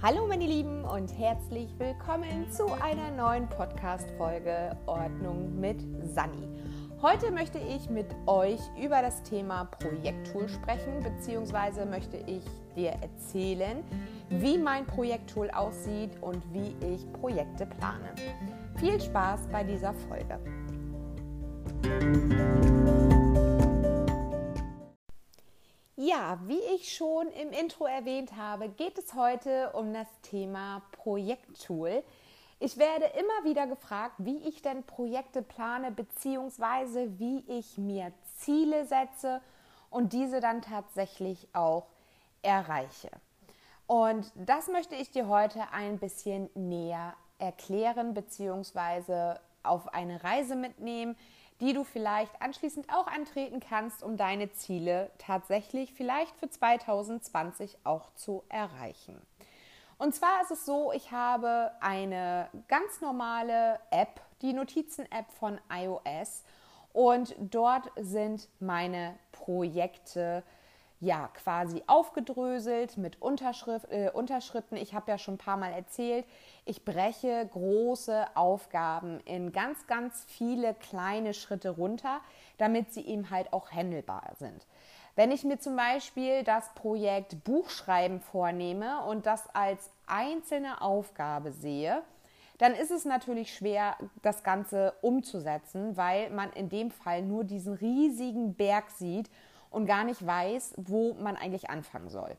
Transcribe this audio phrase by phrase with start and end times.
[0.00, 5.80] Hallo meine Lieben und herzlich willkommen zu einer neuen Podcast-Folge Ordnung mit
[6.14, 6.46] Sani.
[7.02, 12.44] Heute möchte ich mit euch über das Thema Projekttool sprechen, beziehungsweise möchte ich
[12.76, 13.82] dir erzählen,
[14.28, 18.14] wie mein Projekttool aussieht und wie ich Projekte plane.
[18.76, 20.38] Viel Spaß bei dieser Folge.
[26.08, 32.02] Ja, wie ich schon im Intro erwähnt habe, geht es heute um das Thema Projekttool.
[32.60, 38.86] Ich werde immer wieder gefragt, wie ich denn Projekte plane, beziehungsweise wie ich mir Ziele
[38.86, 39.42] setze
[39.90, 41.88] und diese dann tatsächlich auch
[42.40, 43.10] erreiche.
[43.86, 51.18] Und das möchte ich dir heute ein bisschen näher erklären, beziehungsweise auf eine Reise mitnehmen,
[51.60, 58.12] die du vielleicht anschließend auch antreten kannst, um deine Ziele tatsächlich vielleicht für 2020 auch
[58.14, 59.20] zu erreichen.
[59.98, 66.44] Und zwar ist es so, ich habe eine ganz normale App, die Notizen-App von iOS
[66.92, 70.44] und dort sind meine Projekte
[71.00, 74.76] ja quasi aufgedröselt mit Unterschrift, äh, Unterschritten.
[74.76, 76.24] Ich habe ja schon ein paar Mal erzählt,
[76.64, 82.20] ich breche große Aufgaben in ganz, ganz viele kleine Schritte runter,
[82.56, 84.66] damit sie eben halt auch handelbar sind.
[85.14, 92.02] Wenn ich mir zum Beispiel das Projekt Buchschreiben vornehme und das als einzelne Aufgabe sehe,
[92.58, 97.74] dann ist es natürlich schwer, das Ganze umzusetzen, weil man in dem Fall nur diesen
[97.74, 99.30] riesigen Berg sieht
[99.70, 102.36] und gar nicht weiß, wo man eigentlich anfangen soll.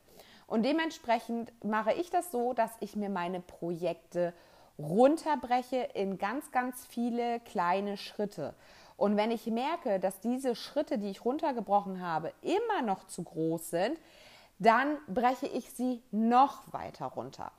[0.48, 4.34] Und dementsprechend mache ich das so, dass ich mir meine Projekte
[4.80, 8.56] runterbreche in ganz, ganz viele kleine Schritte.
[8.98, 13.70] Und wenn ich merke, dass diese Schritte, die ich runtergebrochen habe, immer noch zu groß
[13.70, 14.00] sind,
[14.58, 17.52] dann breche ich sie noch weiter runter.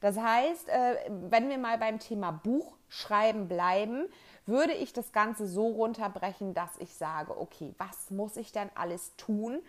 [0.00, 4.08] Das heißt, äh, wenn wir mal beim Thema Buchschreiben bleiben,
[4.48, 9.14] würde ich das Ganze so runterbrechen, dass ich sage, okay, was muss ich denn alles
[9.16, 9.60] tun,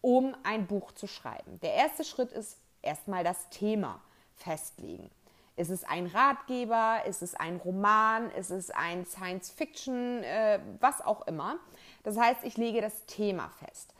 [0.00, 1.58] um ein Buch zu schreiben?
[1.60, 4.00] Der erste Schritt ist erstmal das Thema
[4.36, 5.10] festlegen.
[5.56, 7.00] Ist es ein Ratgeber?
[7.06, 8.30] Ist es ein Roman?
[8.32, 10.22] Ist es ein Science-Fiction?
[10.22, 11.56] Äh, was auch immer.
[12.02, 13.94] Das heißt, ich lege das Thema fest.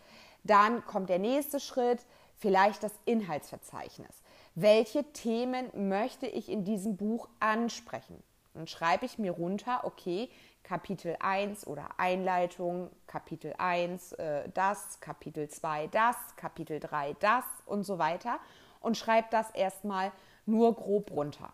[0.44, 2.04] Dann kommt der nächste Schritt,
[2.36, 4.22] vielleicht das Inhaltsverzeichnis.
[4.54, 8.22] Welche Themen möchte ich in diesem Buch ansprechen?
[8.56, 10.28] Dann schreibe ich mir runter, okay,
[10.62, 17.84] Kapitel 1 oder Einleitung, Kapitel 1 äh, das, Kapitel 2 das, Kapitel 3 das und
[17.84, 18.40] so weiter
[18.80, 20.10] und schreibe das erstmal
[20.44, 21.52] nur grob runter.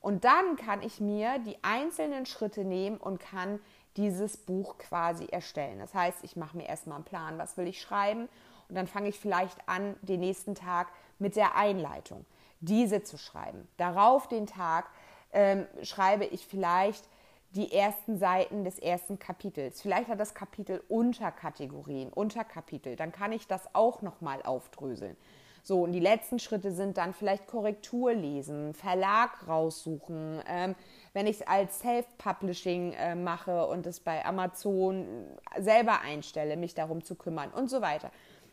[0.00, 3.60] Und dann kann ich mir die einzelnen Schritte nehmen und kann
[3.96, 5.80] dieses Buch quasi erstellen.
[5.80, 8.28] Das heißt, ich mache mir erstmal einen Plan, was will ich schreiben
[8.68, 10.88] und dann fange ich vielleicht an, den nächsten Tag
[11.18, 12.24] mit der Einleitung,
[12.60, 13.66] diese zu schreiben.
[13.76, 14.88] Darauf den Tag
[15.32, 17.04] ähm, schreibe ich vielleicht
[17.50, 19.80] die ersten Seiten des ersten Kapitels.
[19.80, 22.96] Vielleicht hat das Kapitel Unterkategorien, Unterkapitel.
[22.96, 25.16] Dann kann ich das auch nochmal aufdröseln.
[25.62, 30.42] So, und die letzten Schritte sind dann vielleicht Korrektur lesen, Verlag raussuchen.
[30.46, 30.74] Ähm,
[31.12, 35.26] wenn ich es als Self-Publishing äh, mache und es bei Amazon
[35.58, 38.10] selber einstelle, mich darum zu kümmern und so weiter.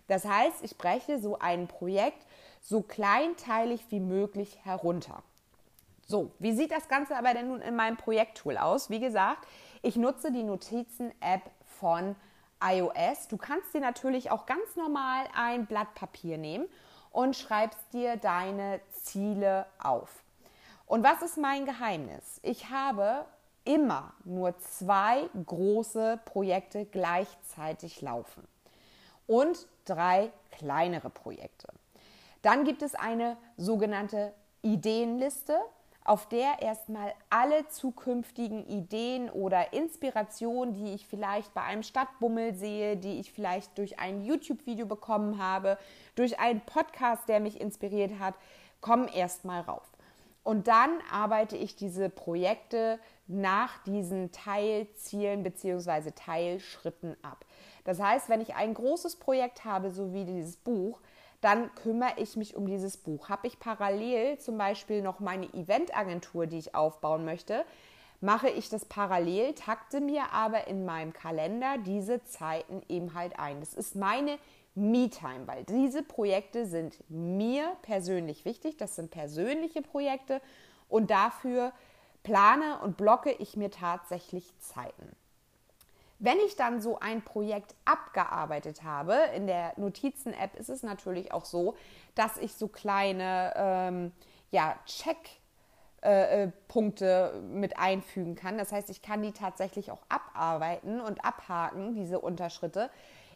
[0.07, 2.25] Das heißt, ich breche so ein Projekt
[2.61, 5.23] so kleinteilig wie möglich herunter.
[6.07, 8.89] So, wie sieht das Ganze aber denn nun in meinem Projekttool aus?
[8.89, 9.47] Wie gesagt,
[9.81, 11.41] ich nutze die Notizen-App
[11.79, 12.15] von
[12.63, 13.27] iOS.
[13.27, 16.67] Du kannst dir natürlich auch ganz normal ein Blatt Papier nehmen
[17.11, 20.23] und schreibst dir deine Ziele auf.
[20.85, 22.39] Und was ist mein Geheimnis?
[22.43, 23.25] Ich habe
[23.63, 28.47] immer nur zwei große Projekte gleichzeitig laufen
[29.25, 31.67] und drei kleinere Projekte.
[32.43, 35.57] Dann gibt es eine sogenannte Ideenliste
[36.05, 42.95] auf der erstmal alle zukünftigen Ideen oder Inspirationen, die ich vielleicht bei einem Stadtbummel sehe,
[42.95, 45.79] die ich vielleicht durch ein YouTube-Video bekommen habe,
[46.13, 48.35] durch einen Podcast, der mich inspiriert hat,
[48.81, 49.91] kommen erstmal rauf.
[50.43, 56.11] Und dann arbeite ich diese Projekte nach diesen Teilzielen bzw.
[56.11, 57.43] Teilschritten ab.
[57.83, 61.01] Das heißt, wenn ich ein großes Projekt habe, so wie dieses Buch,
[61.45, 63.29] dann kümmere ich mich um dieses Buch.
[63.29, 67.65] Habe ich parallel zum Beispiel noch meine Eventagentur, die ich aufbauen möchte,
[68.19, 73.59] mache ich das parallel, takte mir aber in meinem Kalender diese Zeiten eben halt ein.
[73.59, 74.39] Das ist meine
[74.73, 78.77] Me-Time, weil diese Projekte sind mir persönlich wichtig.
[78.77, 80.41] Das sind persönliche Projekte
[80.89, 81.73] und dafür
[82.23, 85.15] plane und blocke ich mir tatsächlich Zeiten.
[86.19, 91.43] Wenn ich dann so ein Projekt abgearbeitet habe, in der Notizen-App ist es natürlich auch
[91.45, 91.75] so,
[92.15, 94.13] dass ich so kleine, ähm,
[94.51, 94.79] ja,
[96.01, 98.57] Checkpunkte äh, mit einfügen kann.
[98.57, 102.89] Das heißt, ich kann die tatsächlich auch abarbeiten und abhaken, diese Unterschritte.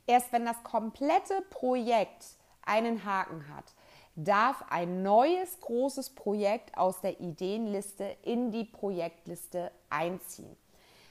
[0.08, 2.25] Erst wenn das komplette Projekt
[2.62, 3.74] einen Haken hat,
[4.16, 10.56] darf ein neues großes Projekt aus der Ideenliste in die Projektliste einziehen.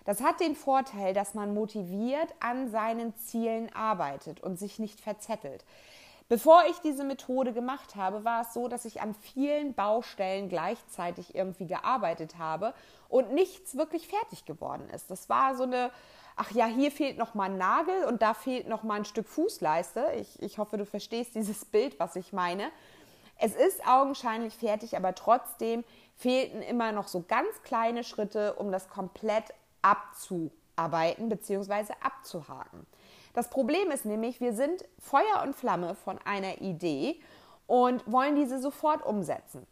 [0.08, 5.66] Das hat den Vorteil, dass man motiviert an seinen Zielen arbeitet und sich nicht verzettelt.
[6.30, 11.34] Bevor ich diese Methode gemacht habe, war es so, dass ich an vielen Baustellen gleichzeitig
[11.34, 12.72] irgendwie gearbeitet habe
[13.10, 15.10] und nichts wirklich fertig geworden ist.
[15.10, 15.90] Das war so eine,
[16.36, 19.28] ach ja, hier fehlt noch mal ein Nagel und da fehlt noch mal ein Stück
[19.28, 20.12] Fußleiste.
[20.18, 22.70] Ich, ich hoffe, du verstehst dieses Bild, was ich meine.
[23.36, 25.84] Es ist augenscheinlich fertig, aber trotzdem
[26.16, 29.52] fehlten immer noch so ganz kleine Schritte, um das komplett
[29.90, 31.92] abzuarbeiten bzw.
[32.02, 32.86] abzuhaken.
[33.34, 37.20] Das Problem ist nämlich, wir sind Feuer und Flamme von einer Idee
[37.66, 39.66] und wollen diese sofort umsetzen.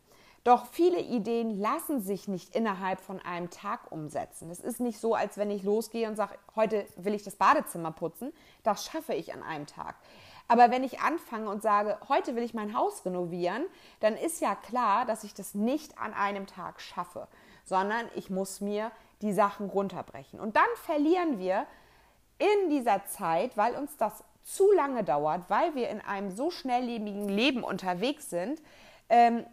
[0.45, 4.49] Doch viele Ideen lassen sich nicht innerhalb von einem Tag umsetzen.
[4.49, 7.91] Es ist nicht so, als wenn ich losgehe und sage, heute will ich das Badezimmer
[7.91, 8.33] putzen.
[8.63, 9.97] Das schaffe ich an einem Tag.
[10.47, 13.65] Aber wenn ich anfange und sage, heute will ich mein Haus renovieren,
[13.99, 17.27] dann ist ja klar, dass ich das nicht an einem Tag schaffe,
[17.65, 18.93] sondern ich muss mir
[19.23, 20.41] die Sachen runterbrechen.
[20.41, 21.67] Und dann verlieren wir
[22.39, 27.29] in dieser Zeit, weil uns das zu lange dauert, weil wir in einem so schnelllebigen
[27.29, 28.63] Leben unterwegs sind,
[29.09, 29.45] ähm,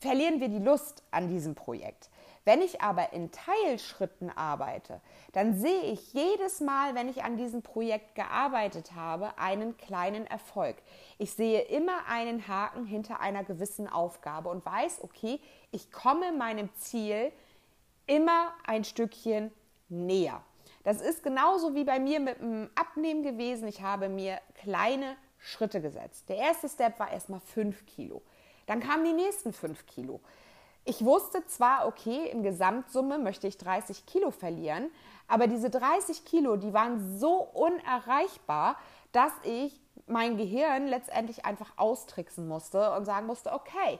[0.00, 2.10] verlieren wir die Lust an diesem Projekt.
[2.44, 7.60] Wenn ich aber in Teilschritten arbeite, dann sehe ich jedes Mal, wenn ich an diesem
[7.60, 10.76] Projekt gearbeitet habe, einen kleinen Erfolg.
[11.18, 15.40] Ich sehe immer einen Haken hinter einer gewissen Aufgabe und weiß, okay,
[15.72, 17.32] ich komme meinem Ziel
[18.08, 19.52] immer ein Stückchen
[19.88, 20.42] näher.
[20.82, 23.68] Das ist genauso wie bei mir mit dem Abnehmen gewesen.
[23.68, 26.28] Ich habe mir kleine Schritte gesetzt.
[26.28, 28.22] Der erste Step war erstmal 5 Kilo.
[28.66, 30.20] Dann kamen die nächsten 5 Kilo.
[30.84, 34.90] Ich wusste zwar, okay, in Gesamtsumme möchte ich 30 Kilo verlieren,
[35.26, 38.76] aber diese 30 Kilo, die waren so unerreichbar,
[39.12, 43.98] dass ich mein Gehirn letztendlich einfach austricksen musste und sagen musste, okay,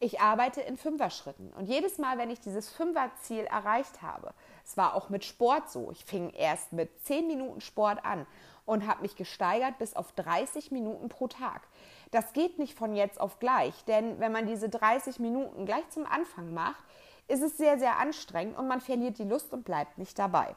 [0.00, 1.52] ich arbeite in Fünfer-Schritten.
[1.52, 5.90] Und jedes Mal, wenn ich dieses Fünfer-Ziel erreicht habe, es war auch mit Sport so,
[5.90, 8.26] ich fing erst mit 10 Minuten Sport an
[8.66, 11.62] und habe mich gesteigert bis auf 30 Minuten pro Tag.
[12.10, 16.06] Das geht nicht von jetzt auf gleich, denn wenn man diese 30 Minuten gleich zum
[16.06, 16.82] Anfang macht,
[17.26, 20.54] ist es sehr, sehr anstrengend und man verliert die Lust und bleibt nicht dabei.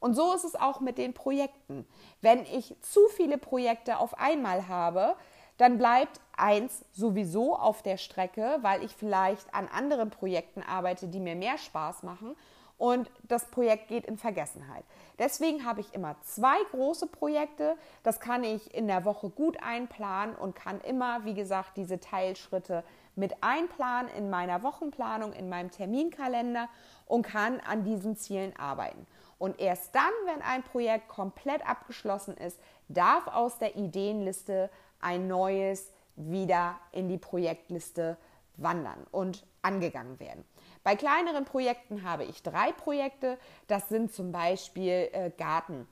[0.00, 1.86] Und so ist es auch mit den Projekten.
[2.20, 5.14] Wenn ich zu viele Projekte auf einmal habe,
[5.62, 11.20] dann bleibt eins sowieso auf der Strecke, weil ich vielleicht an anderen Projekten arbeite, die
[11.20, 12.34] mir mehr Spaß machen
[12.78, 14.82] und das Projekt geht in Vergessenheit.
[15.20, 17.76] Deswegen habe ich immer zwei große Projekte.
[18.02, 22.82] Das kann ich in der Woche gut einplanen und kann immer, wie gesagt, diese Teilschritte
[23.14, 26.68] mit einplanen in meiner Wochenplanung, in meinem Terminkalender
[27.06, 29.06] und kann an diesen Zielen arbeiten.
[29.38, 32.58] Und erst dann, wenn ein Projekt komplett abgeschlossen ist,
[32.88, 34.70] darf aus der Ideenliste
[35.02, 38.16] ein neues wieder in die Projektliste
[38.56, 40.44] wandern und angegangen werden.
[40.84, 43.38] Bei kleineren Projekten habe ich drei Projekte.
[43.68, 45.86] Das sind zum Beispiel äh, Garten,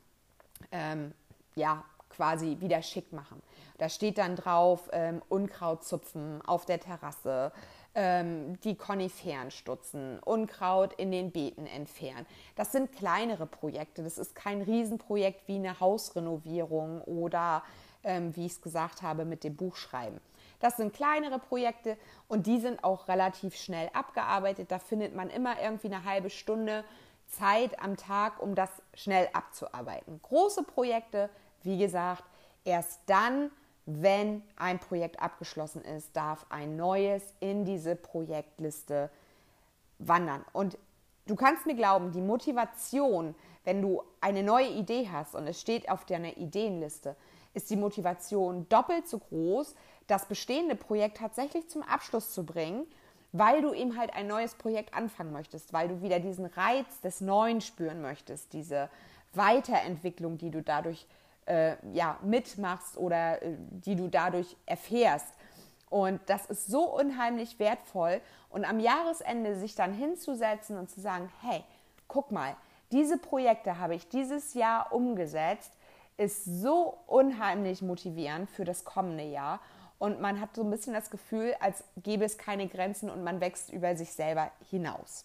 [0.73, 1.13] ähm,
[1.55, 3.41] ja, quasi wieder schick machen.
[3.79, 7.53] Da steht dann drauf ähm, Unkraut zupfen auf der Terrasse,
[7.95, 12.27] ähm, die Koniferen stutzen, Unkraut in den Beeten entfernen.
[12.57, 14.03] Das sind kleinere Projekte.
[14.03, 17.63] Das ist kein Riesenprojekt wie eine Hausrenovierung oder
[18.05, 20.21] ähm, wie ich es gesagt habe, mit dem Buchschreiben.
[20.61, 21.97] Das sind kleinere Projekte
[22.29, 24.71] und die sind auch relativ schnell abgearbeitet.
[24.71, 26.85] Da findet man immer irgendwie eine halbe Stunde
[27.27, 30.21] Zeit am Tag, um das schnell abzuarbeiten.
[30.23, 31.31] Große Projekte,
[31.63, 32.25] wie gesagt,
[32.65, 33.51] erst dann,
[33.87, 39.11] wenn ein Projekt abgeschlossen ist, darf ein neues in diese Projektliste
[39.99, 40.45] wandern.
[40.53, 40.77] Und
[41.27, 45.91] du kannst mir glauben, die Motivation, wenn du eine neue Idee hast und es steht
[45.91, 47.17] auf deiner Ideenliste,
[47.55, 49.75] ist die Motivation doppelt so groß,
[50.07, 52.87] das bestehende Projekt tatsächlich zum Abschluss zu bringen,
[53.33, 57.21] weil du eben halt ein neues Projekt anfangen möchtest, weil du wieder diesen Reiz des
[57.21, 58.91] Neuen spüren möchtest, diese
[59.33, 61.07] Weiterentwicklung, die du dadurch
[61.47, 65.29] äh, ja, mitmachst oder äh, die du dadurch erfährst.
[65.89, 68.21] Und das ist so unheimlich wertvoll.
[68.49, 71.65] Und am Jahresende sich dann hinzusetzen und zu sagen, hey,
[72.09, 72.57] guck mal,
[72.93, 75.73] diese Projekte habe ich dieses Jahr umgesetzt
[76.21, 79.59] ist so unheimlich motivierend für das kommende Jahr.
[79.99, 83.41] Und man hat so ein bisschen das Gefühl, als gäbe es keine Grenzen und man
[83.41, 85.25] wächst über sich selber hinaus.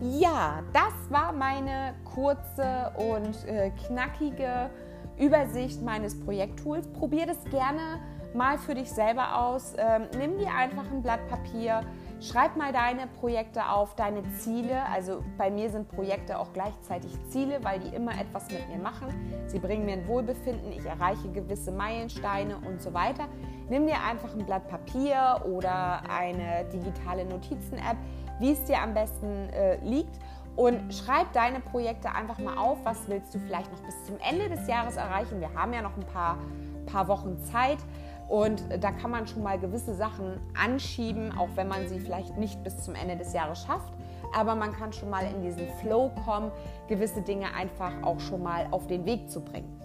[0.00, 4.70] Ja, das war meine kurze und äh, knackige
[5.18, 6.86] Übersicht meines Projekttools.
[6.92, 8.00] Probier das gerne
[8.34, 9.74] mal für dich selber aus.
[9.76, 11.82] Ähm, nimm dir einfach ein Blatt Papier,
[12.22, 14.84] schreib mal deine Projekte auf, deine Ziele.
[14.86, 19.08] Also bei mir sind Projekte auch gleichzeitig Ziele, weil die immer etwas mit mir machen.
[19.46, 23.28] Sie bringen mir ein Wohlbefinden, ich erreiche gewisse Meilensteine und so weiter.
[23.68, 27.96] Nimm dir einfach ein Blatt Papier oder eine digitale Notizen-App,
[28.38, 30.18] wie es dir am besten äh, liegt
[30.56, 32.78] und schreib deine Projekte einfach mal auf.
[32.84, 35.40] Was willst du vielleicht noch bis zum Ende des Jahres erreichen?
[35.40, 36.38] Wir haben ja noch ein paar,
[36.86, 37.78] paar Wochen Zeit.
[38.32, 42.64] Und da kann man schon mal gewisse Sachen anschieben, auch wenn man sie vielleicht nicht
[42.64, 43.92] bis zum Ende des Jahres schafft.
[44.34, 46.50] Aber man kann schon mal in diesen Flow kommen,
[46.88, 49.78] gewisse Dinge einfach auch schon mal auf den Weg zu bringen.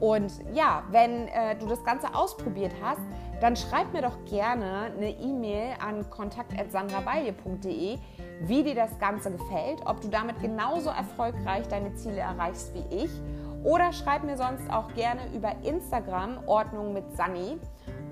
[0.00, 3.02] Und ja, wenn äh, du das Ganze ausprobiert hast,
[3.42, 7.98] dann schreib mir doch gerne eine E-Mail an kontakt.sandrabaye.de,
[8.40, 13.10] wie dir das Ganze gefällt, ob du damit genauso erfolgreich deine Ziele erreichst wie ich.
[13.64, 17.58] Oder schreib mir sonst auch gerne über Instagram Ordnung mit Sani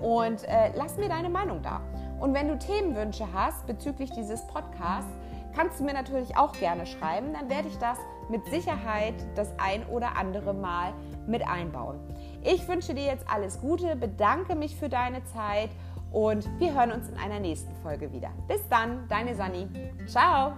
[0.01, 1.81] und äh, lass mir deine Meinung da.
[2.19, 5.11] Und wenn du Themenwünsche hast bezüglich dieses Podcasts,
[5.55, 7.33] kannst du mir natürlich auch gerne schreiben.
[7.33, 7.97] Dann werde ich das
[8.29, 10.93] mit Sicherheit das ein oder andere Mal
[11.27, 11.99] mit einbauen.
[12.43, 15.69] Ich wünsche dir jetzt alles Gute, bedanke mich für deine Zeit
[16.11, 18.29] und wir hören uns in einer nächsten Folge wieder.
[18.47, 19.67] Bis dann, deine Sani.
[20.07, 20.53] Ciao.